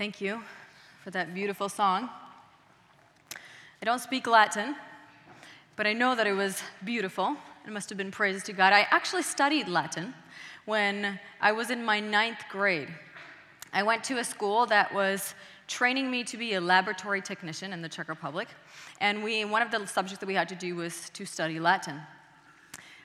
[0.00, 0.40] Thank you
[1.04, 2.08] for that beautiful song.
[3.34, 4.74] I don't speak Latin,
[5.76, 7.36] but I know that it was beautiful.
[7.66, 8.72] It must have been praise to God.
[8.72, 10.14] I actually studied Latin
[10.64, 12.88] when I was in my ninth grade.
[13.74, 15.34] I went to a school that was
[15.68, 18.48] training me to be a laboratory technician in the Czech Republic,
[19.02, 22.00] and we, one of the subjects that we had to do was to study Latin.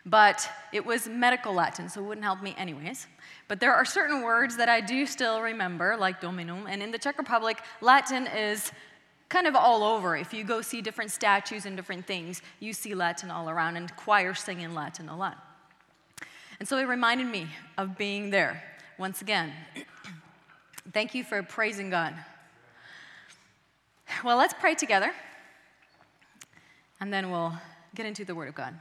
[0.05, 3.07] But it was medical Latin, so it wouldn't help me anyways.
[3.47, 6.99] But there are certain words that I do still remember, like dominum, and in the
[6.99, 8.71] Czech Republic, Latin is
[9.29, 10.15] kind of all over.
[10.15, 13.95] If you go see different statues and different things, you see Latin all around, and
[13.95, 15.43] choirs sing in Latin a lot.
[16.59, 18.63] And so it reminded me of being there
[18.97, 19.51] once again.
[20.93, 22.13] Thank you for praising God.
[24.23, 25.11] Well, let's pray together,
[26.99, 27.53] and then we'll
[27.95, 28.75] get into the Word of God.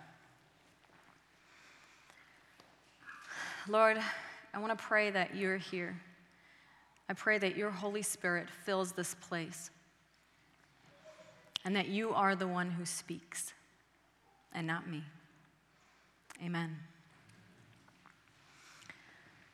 [3.68, 3.98] Lord,
[4.52, 5.96] I want to pray that you're here.
[7.09, 9.70] I pray that your Holy Spirit fills this place
[11.65, 13.54] and that you are the one who speaks
[14.52, 15.02] and not me.
[16.45, 16.76] Amen.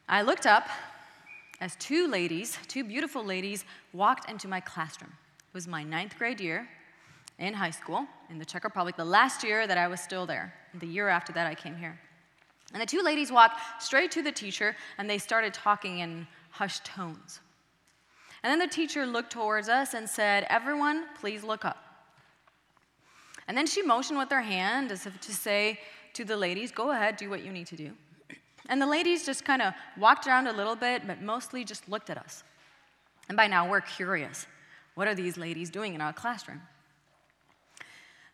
[0.09, 0.67] I looked up
[1.61, 5.13] as two ladies, two beautiful ladies, walked into my classroom.
[5.39, 6.69] It was my ninth grade year
[7.39, 10.53] in high school in the Czech Republic, the last year that I was still there.
[10.75, 11.99] The year after that, I came here.
[12.73, 16.85] And the two ladies walked straight to the teacher and they started talking in hushed
[16.85, 17.41] tones.
[18.43, 21.85] And then the teacher looked towards us and said, Everyone, please look up.
[23.49, 25.81] And then she motioned with her hand as if to say
[26.15, 27.93] to the ladies, Go ahead, do what you need to do.
[28.69, 32.09] And the ladies just kind of walked around a little bit, but mostly just looked
[32.09, 32.45] at us.
[33.29, 34.47] And by now, we're curious.
[34.95, 36.61] What are these ladies doing in our classroom?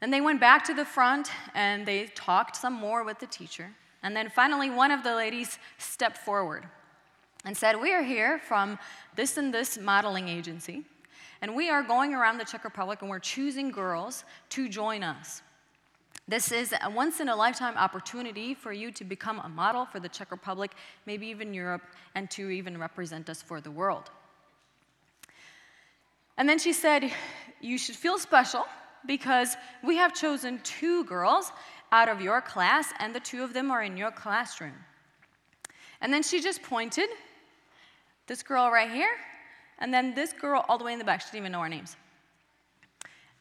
[0.00, 3.70] And they went back to the front and they talked some more with the teacher.
[4.06, 6.64] And then finally, one of the ladies stepped forward
[7.44, 8.78] and said, We are here from
[9.16, 10.84] this and this modeling agency,
[11.42, 15.42] and we are going around the Czech Republic and we're choosing girls to join us.
[16.28, 19.98] This is a once in a lifetime opportunity for you to become a model for
[19.98, 20.70] the Czech Republic,
[21.04, 21.82] maybe even Europe,
[22.14, 24.12] and to even represent us for the world.
[26.38, 27.10] And then she said,
[27.60, 28.66] You should feel special
[29.04, 31.50] because we have chosen two girls
[31.92, 34.74] out of your class, and the two of them are in your classroom.
[36.00, 37.08] And then she just pointed
[38.26, 39.16] this girl right here,
[39.78, 41.20] and then this girl all the way in the back.
[41.20, 41.96] She didn't even know our names.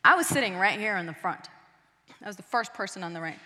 [0.04, 1.50] I was sitting right here in the front.
[2.24, 3.40] I was the first person on the right.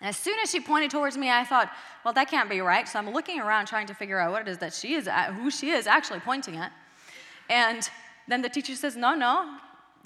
[0.00, 1.70] And as soon as she pointed towards me, I thought,
[2.04, 2.86] well, that can't be right.
[2.86, 5.32] So I'm looking around trying to figure out what it is that she is, at,
[5.32, 6.70] who she is actually pointing at.
[7.48, 7.88] And
[8.28, 9.56] then the teacher says, no, no,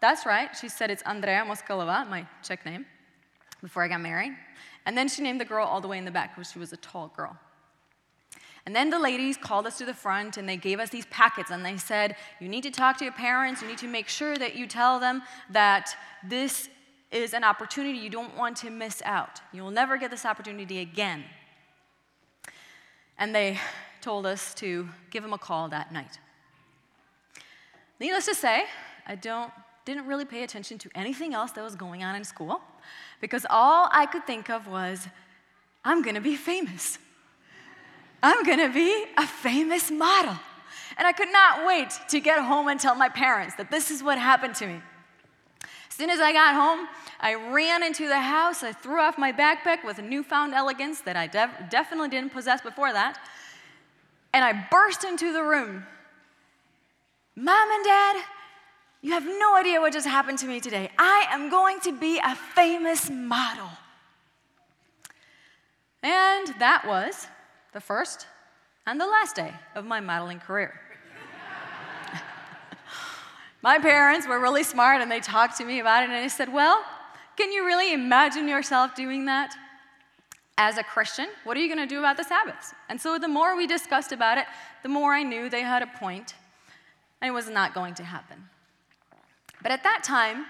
[0.00, 0.56] that's right.
[0.56, 2.86] She said it's Andrea Moskalova, my Czech name,
[3.60, 4.32] before I got married.
[4.86, 6.72] And then she named the girl all the way in the back because she was
[6.72, 7.36] a tall girl.
[8.66, 11.50] And then the ladies called us to the front and they gave us these packets
[11.50, 13.62] and they said, You need to talk to your parents.
[13.62, 15.94] You need to make sure that you tell them that
[16.26, 16.68] this
[17.10, 19.40] is an opportunity you don't want to miss out.
[19.52, 21.24] You will never get this opportunity again.
[23.18, 23.58] And they
[24.00, 26.18] told us to give them a call that night.
[27.98, 28.64] Needless to say,
[29.06, 29.52] I don't,
[29.84, 32.62] didn't really pay attention to anything else that was going on in school
[33.20, 35.06] because all I could think of was,
[35.84, 36.98] I'm gonna be famous.
[38.22, 40.36] I'm gonna be a famous model.
[40.98, 44.02] And I could not wait to get home and tell my parents that this is
[44.02, 44.80] what happened to me.
[45.88, 46.88] As soon as I got home,
[47.20, 48.62] I ran into the house.
[48.62, 52.60] I threw off my backpack with a newfound elegance that I def- definitely didn't possess
[52.60, 53.18] before that.
[54.32, 55.84] And I burst into the room.
[57.36, 58.22] Mom and Dad,
[59.02, 60.90] you have no idea what just happened to me today.
[60.98, 63.70] I am going to be a famous model.
[66.02, 67.26] And that was
[67.72, 68.26] the first
[68.86, 70.78] and the last day of my modeling career.
[73.62, 76.52] my parents were really smart and they talked to me about it and they said,
[76.52, 76.82] Well,
[77.36, 79.54] can you really imagine yourself doing that?
[80.58, 82.74] As a Christian, what are you going to do about the Sabbaths?
[82.90, 84.44] And so the more we discussed about it,
[84.82, 86.34] the more I knew they had a point
[87.22, 88.50] and it was not going to happen.
[89.62, 90.46] But at that time,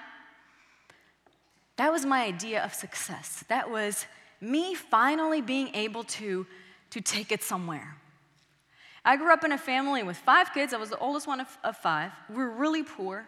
[1.77, 3.45] that was my idea of success.
[3.49, 4.07] That was
[4.41, 6.47] me finally being able to,
[6.91, 7.97] to take it somewhere.
[9.05, 10.75] I grew up in a family with five kids.
[10.75, 12.13] I was the oldest one of, of five.
[12.29, 13.27] We were really poor.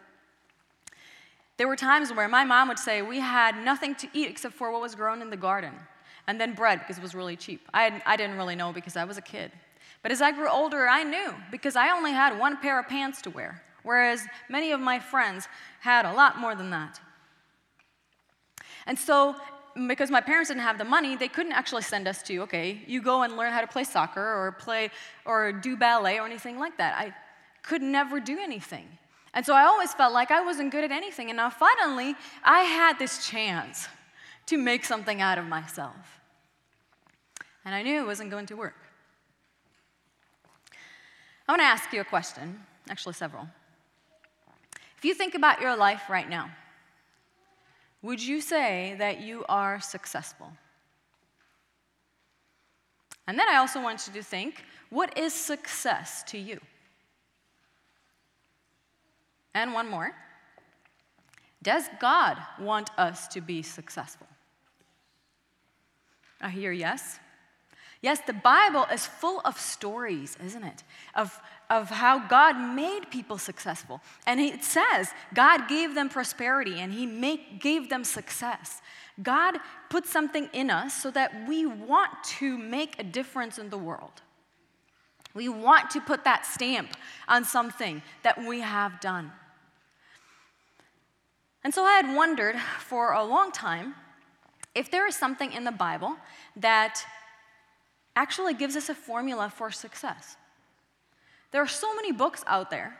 [1.56, 4.70] There were times where my mom would say we had nothing to eat except for
[4.72, 5.72] what was grown in the garden,
[6.26, 7.68] and then bread because it was really cheap.
[7.72, 9.52] I, I didn't really know because I was a kid.
[10.02, 13.22] But as I grew older, I knew because I only had one pair of pants
[13.22, 15.48] to wear, whereas many of my friends
[15.80, 17.00] had a lot more than that.
[18.86, 19.36] And so,
[19.86, 23.00] because my parents didn't have the money, they couldn't actually send us to, okay, you
[23.00, 24.90] go and learn how to play soccer or play
[25.24, 26.98] or do ballet or anything like that.
[26.98, 27.14] I,
[27.62, 28.86] could never do anything.
[29.34, 31.30] And so I always felt like I wasn't good at anything.
[31.30, 32.14] And now finally,
[32.44, 33.88] I had this chance
[34.46, 36.20] to make something out of myself.
[37.64, 38.74] And I knew it wasn't going to work.
[41.48, 43.48] I want to ask you a question, actually, several.
[45.02, 46.48] If you think about your life right now,
[48.02, 50.52] would you say that you are successful?
[53.26, 56.60] And then I also want you to think what is success to you?
[59.54, 60.12] And one more.
[61.64, 64.28] Does God want us to be successful?
[66.40, 67.18] I hear yes.
[68.02, 70.82] Yes, the Bible is full of stories, isn't it?
[71.14, 71.40] Of,
[71.70, 74.00] of how God made people successful.
[74.26, 78.82] And it says God gave them prosperity and He make, gave them success.
[79.22, 79.58] God
[79.88, 84.20] put something in us so that we want to make a difference in the world.
[85.32, 86.96] We want to put that stamp
[87.28, 89.30] on something that we have done.
[91.62, 93.94] And so I had wondered for a long time
[94.74, 96.16] if there is something in the Bible
[96.56, 97.04] that
[98.14, 100.36] actually gives us a formula for success.
[101.50, 102.96] There are so many books out there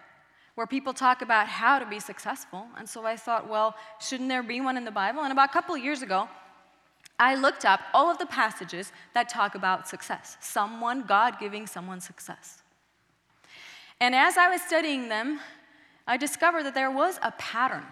[0.54, 2.66] where people talk about how to be successful.
[2.76, 5.22] And so I thought, well, shouldn't there be one in the Bible?
[5.22, 6.28] And about a couple years ago,
[7.18, 12.00] I looked up all of the passages that talk about success, someone, God giving someone
[12.00, 12.62] success.
[14.00, 15.40] And as I was studying them,
[16.06, 17.84] I discovered that there was a pattern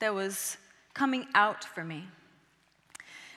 [0.00, 0.56] that was
[0.92, 2.08] coming out for me.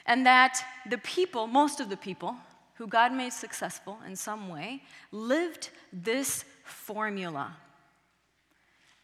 [0.04, 2.36] And that the people, most of the people
[2.78, 7.56] who God made successful in some way, lived this formula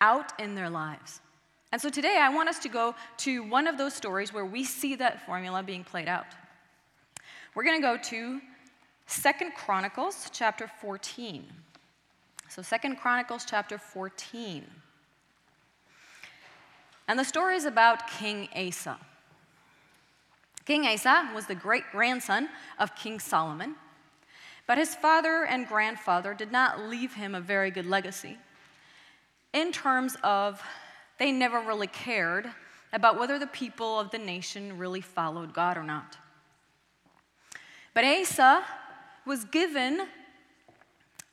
[0.00, 1.20] out in their lives.
[1.72, 4.62] And so today I want us to go to one of those stories where we
[4.62, 6.26] see that formula being played out.
[7.56, 8.40] We're going to go to
[9.06, 11.44] Second Chronicles chapter 14.
[12.48, 14.64] So Second Chronicles chapter 14.
[17.08, 18.98] And the story is about King Asa.
[20.64, 23.76] King Asa was the great grandson of King Solomon,
[24.66, 28.38] but his father and grandfather did not leave him a very good legacy
[29.52, 30.62] in terms of
[31.18, 32.50] they never really cared
[32.92, 36.16] about whether the people of the nation really followed God or not.
[37.92, 38.64] But Asa
[39.26, 40.06] was given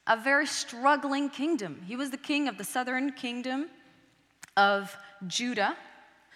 [0.08, 1.82] a very struggling kingdom.
[1.88, 3.70] He was the king of the southern kingdom
[4.58, 4.96] of
[5.28, 5.78] Judah,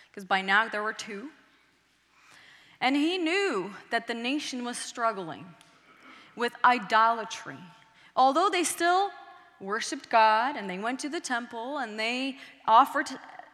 [0.09, 1.30] because by now there were two.
[2.81, 5.45] And he knew that the nation was struggling
[6.36, 7.57] with idolatry.
[8.16, 9.10] Although they still
[9.60, 12.38] worshiped God and they went to the temple and they
[12.68, 13.07] offered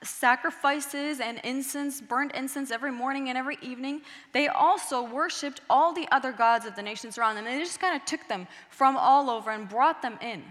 [0.03, 4.01] sacrifices and incense, burned incense every morning and every evening,
[4.33, 7.45] they also worshiped all the other gods of the nations around them.
[7.45, 10.43] And they just kind of took them from all over and brought them in.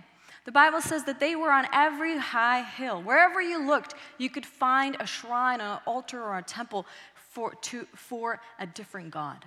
[0.45, 3.03] The Bible says that they were on every high hill.
[3.03, 6.87] Wherever you looked, you could find a shrine, an altar, or a temple
[7.31, 9.45] for, to, for a different God.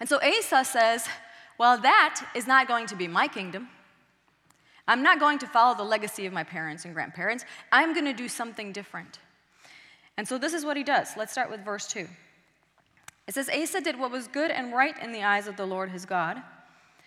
[0.00, 1.08] And so Asa says,
[1.58, 3.68] Well, that is not going to be my kingdom.
[4.88, 7.44] I'm not going to follow the legacy of my parents and grandparents.
[7.72, 9.18] I'm going to do something different.
[10.16, 11.16] And so this is what he does.
[11.16, 12.06] Let's start with verse 2.
[13.26, 15.90] It says, Asa did what was good and right in the eyes of the Lord
[15.90, 16.40] his God.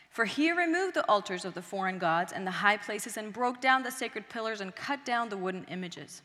[0.09, 3.61] For he removed the altars of the foreign gods and the high places and broke
[3.61, 6.21] down the sacred pillars and cut down the wooden images.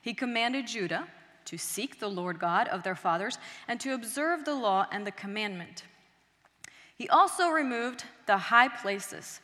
[0.00, 1.08] He commanded Judah
[1.46, 5.12] to seek the Lord God of their fathers and to observe the law and the
[5.12, 5.84] commandment.
[6.96, 9.40] He also removed the high places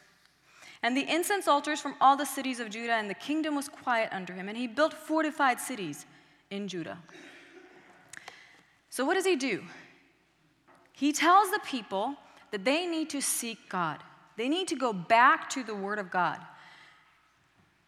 [0.82, 4.10] and the incense altars from all the cities of Judah, and the kingdom was quiet
[4.12, 4.48] under him.
[4.48, 6.06] And he built fortified cities
[6.50, 6.98] in Judah.
[8.88, 9.64] So, what does he do?
[10.92, 12.14] He tells the people
[12.50, 13.98] that they need to seek God,
[14.36, 16.38] they need to go back to the Word of God.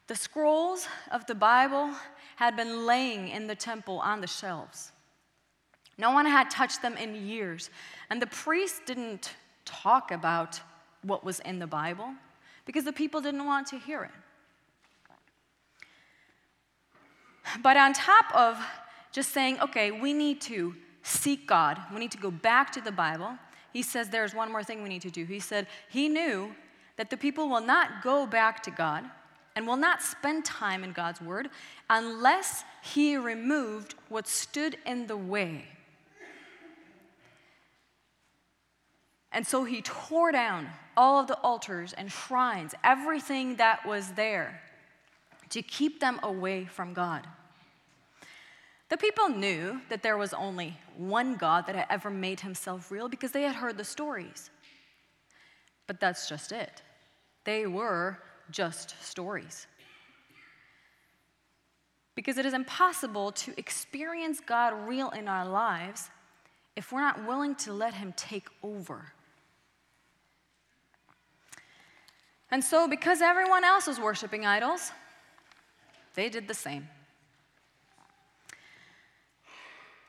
[0.08, 1.90] The scrolls of the Bible
[2.40, 4.92] had been laying in the temple on the shelves.
[5.98, 7.68] No one had touched them in years.
[8.08, 9.34] And the priests didn't
[9.66, 10.58] talk about
[11.02, 12.08] what was in the Bible
[12.64, 14.10] because the people didn't want to hear it.
[17.62, 18.58] But on top of
[19.12, 22.92] just saying, okay, we need to seek God, we need to go back to the
[22.92, 23.32] Bible,
[23.70, 25.26] he says there's one more thing we need to do.
[25.26, 26.54] He said he knew
[26.96, 29.04] that the people will not go back to God
[29.60, 31.50] and will not spend time in God's word
[31.90, 35.66] unless he removed what stood in the way.
[39.32, 44.62] And so he tore down all of the altars and shrines, everything that was there,
[45.50, 47.26] to keep them away from God.
[48.88, 53.10] The people knew that there was only one God that had ever made himself real
[53.10, 54.48] because they had heard the stories.
[55.86, 56.80] But that's just it.
[57.44, 59.66] They were just stories.
[62.14, 66.10] Because it is impossible to experience God real in our lives
[66.76, 69.12] if we're not willing to let Him take over.
[72.50, 74.90] And so, because everyone else was worshiping idols,
[76.14, 76.88] they did the same.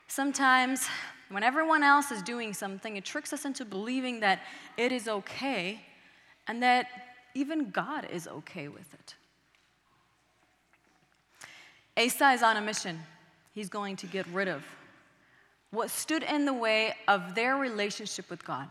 [0.08, 0.86] Sometimes,
[1.30, 4.40] when everyone else is doing something, it tricks us into believing that
[4.76, 5.80] it is okay
[6.46, 9.14] and that even God is okay with it.
[11.96, 13.00] Asa is on a mission.
[13.54, 14.62] He's going to get rid of
[15.70, 18.68] what stood in the way of their relationship with God.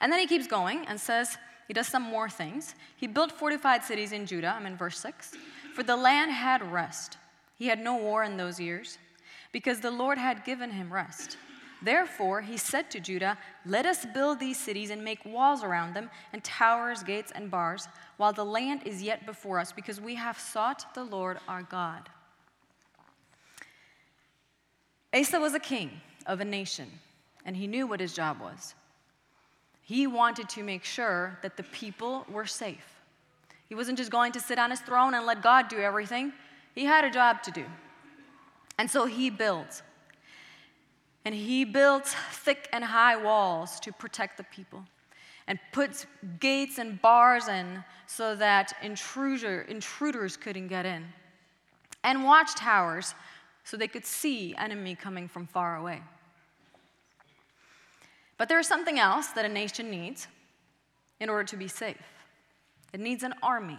[0.00, 1.36] And then he keeps going and says,
[1.68, 2.74] he does some more things.
[2.96, 4.54] He built fortified cities in Judah.
[4.56, 5.32] I'm in verse 6.
[5.74, 7.16] For the land had rest.
[7.56, 8.98] He had no war in those years,
[9.52, 11.38] because the Lord had given him rest.
[11.82, 16.10] Therefore, he said to Judah, Let us build these cities and make walls around them,
[16.32, 20.38] and towers, gates, and bars, while the land is yet before us, because we have
[20.38, 22.08] sought the Lord our God.
[25.14, 25.90] Asa was a king
[26.26, 26.90] of a nation,
[27.44, 28.74] and he knew what his job was.
[29.82, 33.00] He wanted to make sure that the people were safe.
[33.68, 36.32] He wasn't just going to sit on his throne and let God do everything,
[36.74, 37.64] he had a job to do.
[38.78, 39.82] And so he built.
[41.26, 44.84] And he built thick and high walls to protect the people
[45.48, 46.06] and put
[46.38, 51.04] gates and bars in so that intruder, intruders couldn't get in,
[52.04, 53.16] and watchtowers
[53.64, 56.00] so they could see enemy coming from far away.
[58.38, 60.28] But there is something else that a nation needs
[61.18, 61.96] in order to be safe
[62.92, 63.78] it needs an army.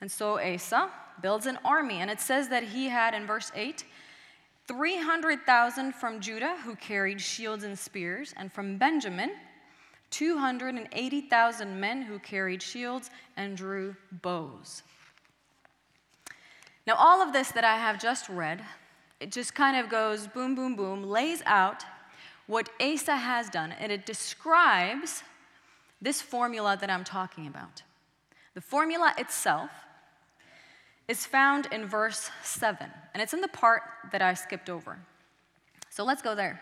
[0.00, 0.88] And so Asa
[1.20, 3.84] builds an army, and it says that he had, in verse 8,
[4.66, 9.32] 300,000 from Judah who carried shields and spears, and from Benjamin,
[10.10, 14.82] 280,000 men who carried shields and drew bows.
[16.86, 18.62] Now, all of this that I have just read,
[19.20, 21.84] it just kind of goes boom, boom, boom, lays out
[22.46, 25.22] what Asa has done, and it describes
[26.00, 27.82] this formula that I'm talking about.
[28.54, 29.70] The formula itself
[31.08, 33.82] is found in verse 7, and it's in the part
[34.12, 34.98] that I skipped over.
[35.90, 36.60] So let's go there.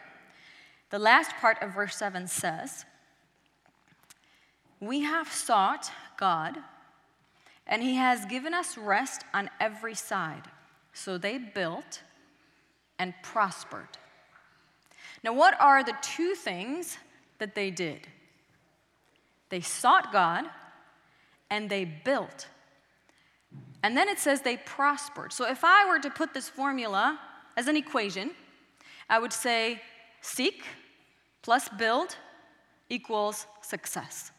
[0.90, 2.84] The last part of verse 7 says,
[4.80, 6.58] We have sought God,
[7.66, 10.42] and He has given us rest on every side.
[10.92, 12.02] So they built
[12.98, 13.88] and prospered.
[15.24, 16.98] Now, what are the two things
[17.38, 18.06] that they did?
[19.48, 20.44] They sought God
[21.50, 22.46] and they built.
[23.82, 25.32] And then it says they prospered.
[25.32, 27.18] So if I were to put this formula
[27.56, 28.30] as an equation,
[29.08, 29.82] I would say
[30.20, 30.64] seek
[31.42, 32.16] plus build
[32.88, 34.30] equals success.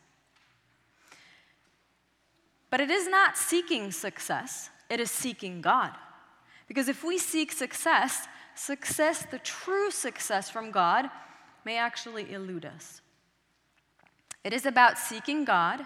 [2.70, 5.92] But it is not seeking success, it is seeking God.
[6.68, 11.10] Because if we seek success, success, the true success from God,
[11.66, 13.02] may actually elude us.
[14.44, 15.82] It is about seeking God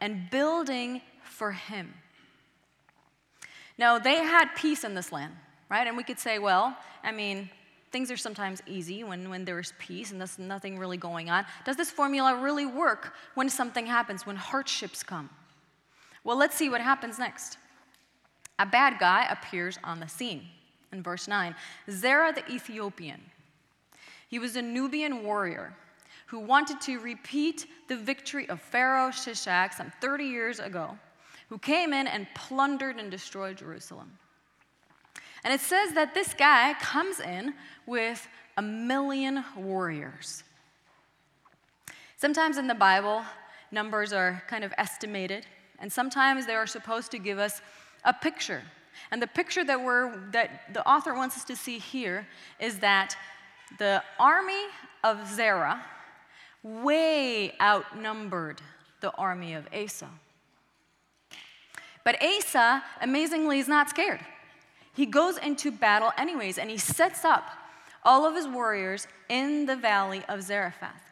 [0.00, 1.94] and building for Him.
[3.82, 5.34] Now, they had peace in this land,
[5.68, 5.88] right?
[5.88, 7.50] And we could say, well, I mean,
[7.90, 11.44] things are sometimes easy when, when there's peace and there's nothing really going on.
[11.64, 15.28] Does this formula really work when something happens, when hardships come?
[16.22, 17.58] Well, let's see what happens next.
[18.60, 20.44] A bad guy appears on the scene
[20.92, 21.52] in verse 9.
[21.90, 23.20] Zerah the Ethiopian.
[24.28, 25.74] He was a Nubian warrior
[26.26, 30.96] who wanted to repeat the victory of Pharaoh Shishak some 30 years ago,
[31.52, 34.16] who came in and plundered and destroyed Jerusalem.
[35.44, 37.52] And it says that this guy comes in
[37.84, 40.44] with a million warriors.
[42.16, 43.22] Sometimes in the Bible,
[43.70, 45.44] numbers are kind of estimated,
[45.78, 47.60] and sometimes they are supposed to give us
[48.04, 48.62] a picture
[49.10, 52.26] and the picture that, we're, that the author wants us to see here
[52.58, 53.16] is that
[53.78, 54.64] the army
[55.04, 55.82] of Zerah
[56.62, 58.60] way outnumbered
[59.00, 60.08] the army of Asa.
[62.04, 64.20] But Asa, amazingly, is not scared.
[64.94, 67.48] He goes into battle anyways, and he sets up
[68.04, 71.02] all of his warriors in the valley of Zarephath.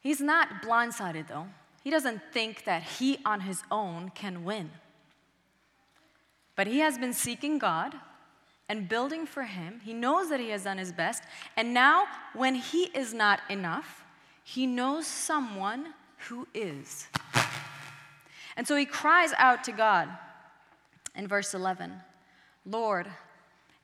[0.00, 1.48] He's not blindsided, though.
[1.82, 4.70] He doesn't think that he on his own can win.
[6.56, 7.94] But he has been seeking God
[8.68, 9.80] and building for him.
[9.84, 11.24] He knows that he has done his best.
[11.56, 14.04] And now, when he is not enough,
[14.44, 15.94] he knows someone
[16.28, 17.08] who is.
[18.60, 20.06] And so he cries out to God
[21.16, 21.94] in verse 11
[22.66, 23.06] Lord,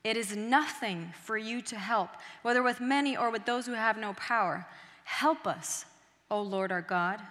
[0.05, 2.11] it is nothing for you to help,
[2.43, 4.67] whether with many or with those who have no power.
[5.05, 5.87] Help us,
[6.31, 7.23] O Lord our God,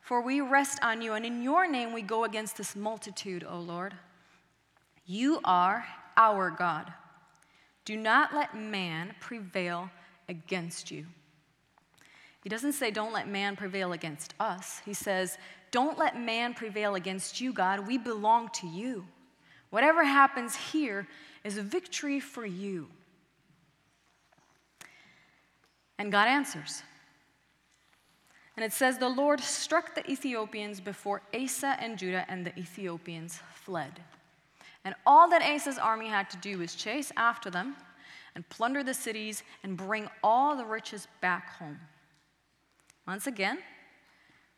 [0.00, 3.58] for we rest on you, and in your name we go against this multitude, O
[3.60, 3.92] Lord.
[5.04, 5.84] You are
[6.16, 6.90] our God.
[7.84, 9.90] Do not let man prevail
[10.30, 11.04] against you.
[12.44, 14.80] He doesn't say, Don't let man prevail against us.
[14.86, 15.36] He says,
[15.74, 17.88] Don't let man prevail against you, God.
[17.88, 19.08] We belong to you.
[19.70, 21.08] Whatever happens here
[21.42, 22.86] is a victory for you.
[25.98, 26.84] And God answers.
[28.56, 33.40] And it says, The Lord struck the Ethiopians before Asa and Judah, and the Ethiopians
[33.52, 33.98] fled.
[34.84, 37.74] And all that Asa's army had to do was chase after them
[38.36, 41.80] and plunder the cities and bring all the riches back home.
[43.08, 43.58] Once again,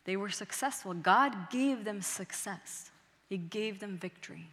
[0.07, 0.93] they were successful.
[0.93, 2.89] God gave them success,
[3.29, 4.49] He gave them victory.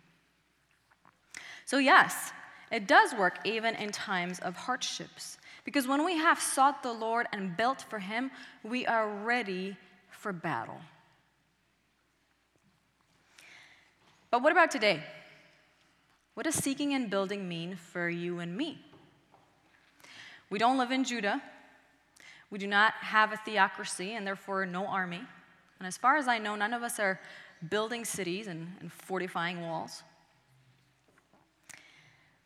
[1.65, 2.33] So, yes,
[2.71, 5.39] it does work even in times of hardships.
[5.65, 8.31] Because when we have sought the Lord and built for Him,
[8.63, 9.77] we are ready
[10.11, 10.81] for battle.
[14.31, 15.03] But what about today?
[16.35, 18.85] What does seeking and building mean for you and me?
[20.51, 21.41] We don't live in Judah.
[22.51, 25.23] We do not have a theocracy and therefore no army.
[25.85, 27.21] And as far as I know, none of us are
[27.69, 30.03] building cities and, and fortifying walls.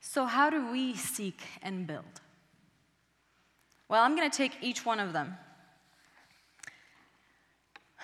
[0.00, 2.20] So, how do we seek and build?
[3.88, 5.36] Well, I'm going to take each one of them.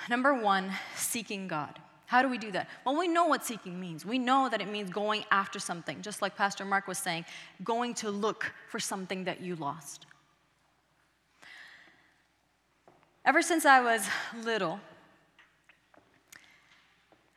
[0.09, 1.81] Number one, seeking God.
[2.07, 2.69] How do we do that?
[2.87, 4.07] Well, we know what seeking means.
[4.07, 7.25] We know that it means going after something, just like Pastor Mark was saying,
[7.65, 10.07] going to look for something that you lost.
[13.25, 14.07] Ever since I was
[14.45, 14.79] little,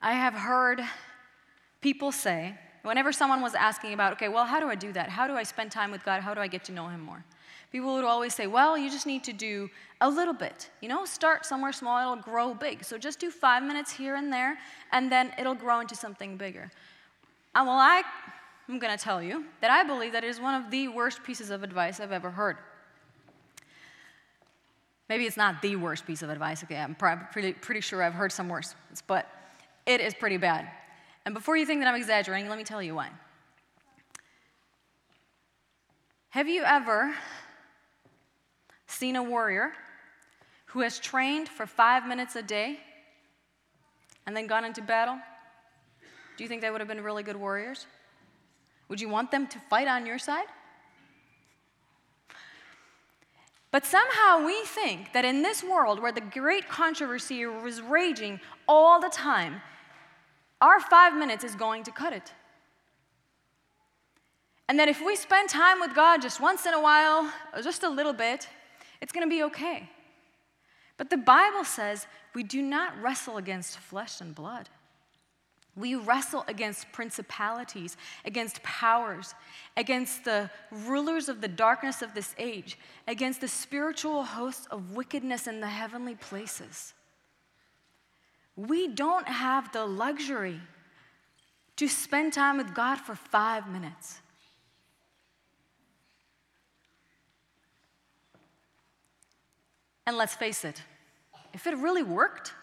[0.07, 0.81] I have heard
[1.81, 5.09] people say, whenever someone was asking about, okay, well, how do I do that?
[5.09, 6.21] How do I spend time with God?
[6.21, 7.25] How do I get to know Him more?
[7.73, 10.69] People would always say, well, you just need to do a little bit.
[10.79, 12.85] You know, start somewhere small, it'll grow big.
[12.85, 14.57] So just do five minutes here and there,
[14.93, 16.71] and then it'll grow into something bigger.
[17.53, 18.01] And well, I
[18.69, 21.49] am going to tell you that I believe that is one of the worst pieces
[21.49, 22.55] of advice I've ever heard.
[25.09, 26.63] Maybe it's not the worst piece of advice.
[26.63, 28.73] Okay, I'm pretty, pretty sure I've heard some worse,
[29.05, 29.27] but
[29.87, 30.69] it is pretty bad.
[31.25, 33.09] And before you think that I'm exaggerating, let me tell you why.
[36.29, 37.15] Have you ever
[38.85, 39.71] seen a warrior
[40.67, 42.79] who has trained for five minutes a day
[44.27, 45.17] and then gone into battle?
[46.37, 47.87] Do you think they would have been really good warriors?
[48.89, 50.45] Would you want them to fight on your side?
[53.71, 58.99] But somehow we think that in this world where the great controversy is raging all
[58.99, 59.61] the time,
[60.61, 62.33] our five minutes is going to cut it.
[64.69, 67.83] And that if we spend time with God just once in a while, or just
[67.83, 68.49] a little bit,
[69.01, 69.89] it's going to be okay.
[70.97, 74.69] But the Bible says we do not wrestle against flesh and blood.
[75.75, 79.35] We wrestle against principalities, against powers,
[79.77, 85.45] against the rulers of the darkness of this age, against the spiritual hosts of wickedness
[85.45, 86.95] in the heavenly places.
[88.57, 90.59] We don't have the luxury
[91.77, 94.19] to spend time with God for five minutes.
[100.07, 100.81] And let's face it,
[101.53, 102.53] if it really worked,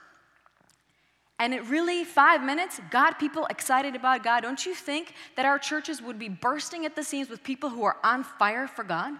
[1.39, 5.59] and it really, five minutes, got people excited about God, don't you think that our
[5.59, 9.15] churches would be bursting at the seams with people who are on fire for God?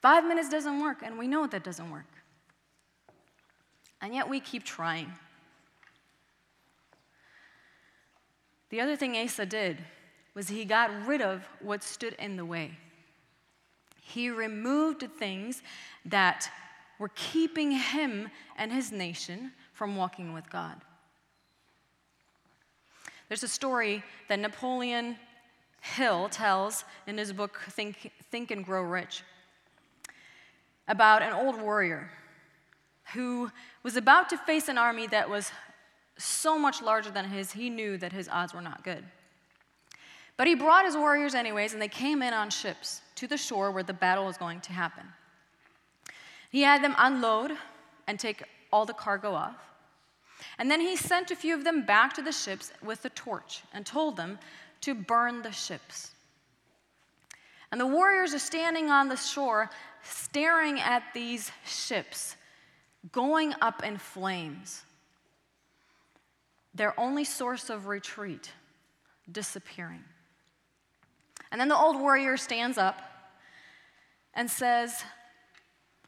[0.00, 2.19] Five minutes doesn't work, and we know that doesn't work.
[4.00, 5.12] And yet we keep trying.
[8.70, 9.78] The other thing Asa did
[10.34, 12.78] was he got rid of what stood in the way.
[14.00, 15.62] He removed things
[16.04, 16.50] that
[16.98, 20.80] were keeping him and his nation from walking with God.
[23.28, 25.16] There's a story that Napoleon
[25.80, 29.22] Hill tells in his book, Think, Think and Grow Rich,
[30.88, 32.10] about an old warrior
[33.14, 33.50] who
[33.82, 35.50] was about to face an army that was
[36.18, 39.04] so much larger than his, he knew that his odds were not good.
[40.36, 43.70] But he brought his warriors, anyways, and they came in on ships to the shore
[43.70, 45.04] where the battle was going to happen.
[46.50, 47.52] He had them unload
[48.06, 48.42] and take
[48.72, 49.56] all the cargo off.
[50.58, 53.62] And then he sent a few of them back to the ships with a torch
[53.72, 54.38] and told them
[54.80, 56.12] to burn the ships.
[57.70, 59.70] And the warriors are standing on the shore,
[60.02, 62.36] staring at these ships
[63.12, 64.82] going up in flames.
[66.74, 68.52] Their only source of retreat
[69.30, 70.04] disappearing.
[71.50, 73.00] And then the old warrior stands up
[74.34, 75.02] and says,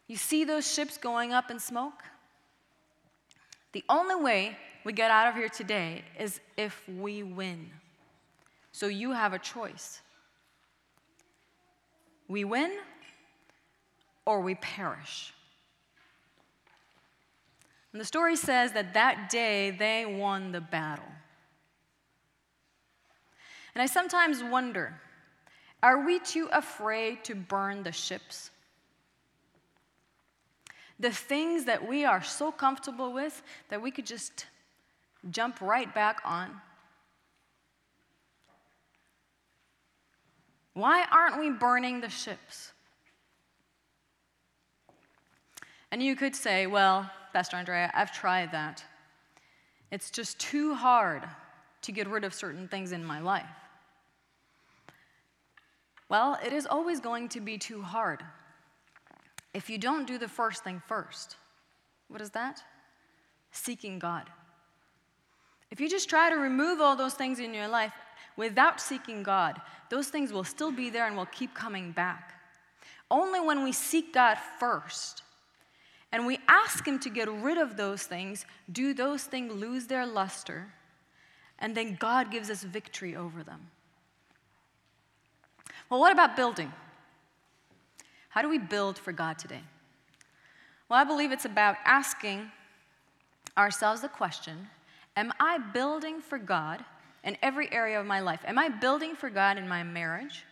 [0.07, 2.05] You see those ships going up in smoke?
[3.73, 7.71] The only way we get out of here today is if we win.
[8.73, 10.01] So you have a choice.
[12.29, 12.73] We win
[14.25, 15.33] or we perish.
[17.93, 21.05] And the story says that that day they won the battle.
[23.75, 24.95] And I sometimes wonder
[25.83, 28.51] are we too afraid to burn the ships?
[31.01, 34.47] The things that we are so comfortable with that we could just
[35.31, 36.61] jump right back on.
[40.75, 42.73] Why aren't we burning the ships?
[45.91, 48.85] And you could say, well, Pastor Andrea, I've tried that.
[49.91, 51.23] It's just too hard
[51.83, 53.45] to get rid of certain things in my life.
[56.09, 58.23] Well, it is always going to be too hard
[59.55, 61.37] if you don't do the first thing first.
[62.09, 62.63] What is that?
[63.51, 64.29] Seeking God.
[65.71, 67.93] If you just try to remove all those things in your life
[68.37, 72.35] without seeking God, those things will still be there and will keep coming back.
[73.11, 75.23] Only when we seek God first
[76.13, 80.07] and we ask Him to get rid of those things, do those things lose their
[80.07, 80.69] luster,
[81.59, 83.71] and then God gives us victory over them.
[85.89, 86.73] Well, what about building?
[88.29, 89.61] How do we build for God today?
[90.89, 92.51] Well, I believe it's about asking
[93.57, 94.69] ourselves the question
[95.17, 96.85] Am I building for God
[97.25, 98.41] in every area of my life?
[98.47, 100.45] Am I building for God in my marriage?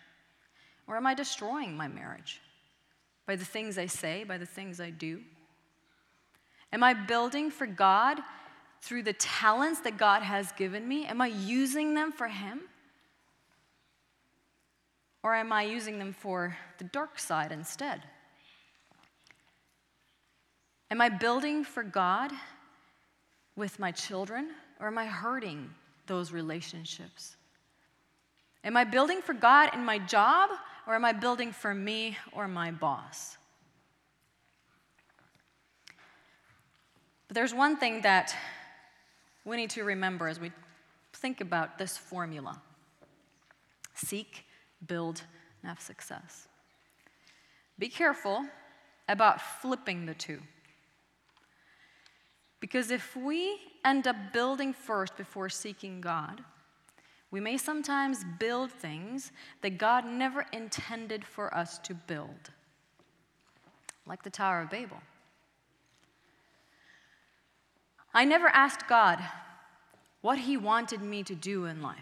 [0.87, 2.41] Or am I destroying my marriage
[3.27, 5.21] by the things I say, by the things I do?
[6.73, 8.19] Am I building for God
[8.81, 11.05] through the talents that God has given me?
[11.07, 12.61] Am I using them for Him?
[15.23, 18.03] Or am I using them for the dark side instead?
[20.91, 22.33] Am I building for God
[23.55, 25.71] with my children, or am I hurting
[26.07, 27.37] those relationships?
[28.65, 30.51] Am I building for God in my job,
[30.87, 33.37] or am I building for me or my boss?
[37.31, 38.35] But there's one thing that
[39.45, 40.51] we need to remember as we
[41.13, 42.61] think about this formula
[43.95, 44.45] seek,
[44.85, 45.23] build,
[45.63, 46.49] and have success.
[47.79, 48.45] Be careful
[49.09, 50.41] about flipping the two.
[52.59, 56.43] Because if we end up building first before seeking God,
[57.31, 62.51] we may sometimes build things that God never intended for us to build,
[64.05, 65.01] like the Tower of Babel.
[68.13, 69.19] I never asked God
[70.21, 71.99] what He wanted me to do in life.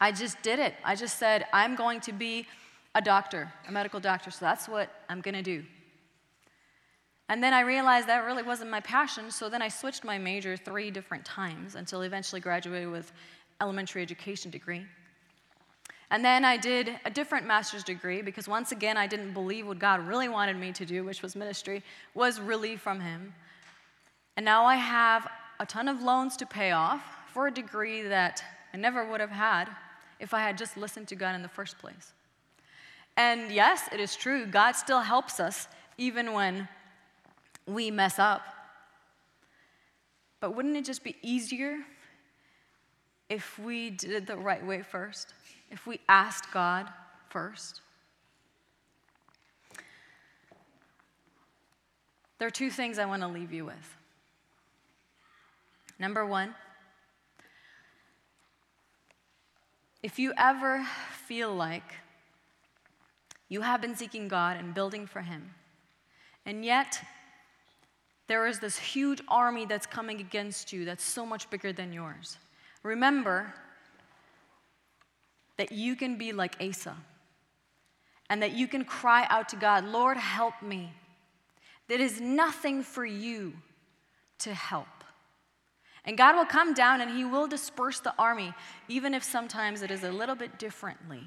[0.00, 0.74] I just did it.
[0.84, 2.46] I just said, I'm going to be
[2.94, 5.64] a doctor, a medical doctor, so that's what I'm going to do.
[7.28, 10.56] And then I realized that really wasn't my passion, so then I switched my major
[10.56, 13.12] three different times until eventually graduated with
[13.60, 14.86] elementary education degree.
[16.10, 19.78] And then I did a different master's degree because once again I didn't believe what
[19.78, 21.82] God really wanted me to do, which was ministry,
[22.14, 23.34] was really from him.
[24.38, 27.02] And now I have a ton of loans to pay off
[27.34, 28.40] for a degree that
[28.72, 29.68] I never would have had
[30.20, 32.12] if I had just listened to God in the first place.
[33.16, 36.68] And yes, it is true, God still helps us even when
[37.66, 38.42] we mess up.
[40.38, 41.80] But wouldn't it just be easier
[43.28, 45.34] if we did it the right way first?
[45.68, 46.86] If we asked God
[47.28, 47.80] first?
[52.38, 53.97] There are two things I want to leave you with.
[55.98, 56.54] Number one,
[60.02, 60.86] if you ever
[61.26, 61.94] feel like
[63.48, 65.54] you have been seeking God and building for Him,
[66.46, 67.00] and yet
[68.28, 72.36] there is this huge army that's coming against you that's so much bigger than yours.
[72.82, 73.52] Remember
[75.56, 76.96] that you can be like Asa
[78.30, 80.92] and that you can cry out to God, Lord, help me.
[81.88, 83.54] There is nothing for you
[84.40, 84.86] to help.
[86.08, 88.54] And God will come down and He will disperse the army,
[88.88, 91.20] even if sometimes it is a little bit differently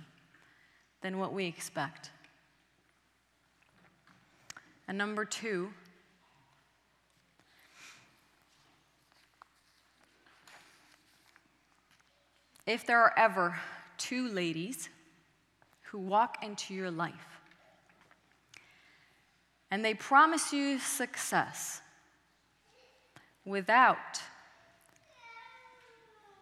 [1.01, 2.09] than what we expect.
[4.87, 5.71] And number two,
[12.65, 13.59] if there are ever
[13.99, 14.89] two ladies
[15.91, 17.13] who walk into your life
[19.69, 21.81] and they promise you success
[23.45, 24.23] without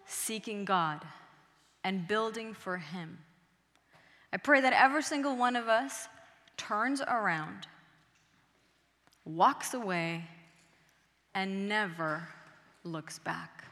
[0.09, 1.05] seeking God
[1.83, 3.19] and building for Him,
[4.33, 6.07] I pray that every single one of us
[6.57, 7.67] turns around,
[9.25, 10.25] walks away,
[11.33, 12.27] and never
[12.83, 13.68] looks back.